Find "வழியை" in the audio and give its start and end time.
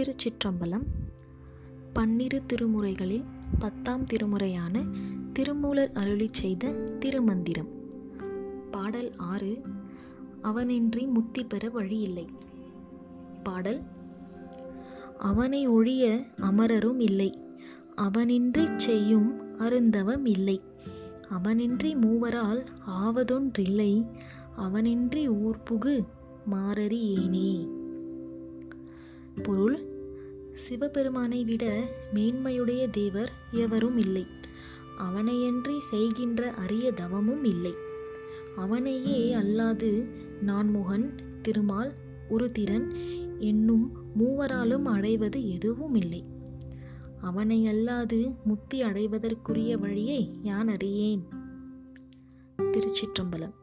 49.78-50.38